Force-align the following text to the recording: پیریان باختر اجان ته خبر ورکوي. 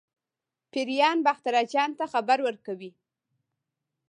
پیریان 0.71 1.17
باختر 1.25 1.53
اجان 1.61 1.89
ته 1.97 2.05
خبر 2.13 2.37
ورکوي. 2.43 2.91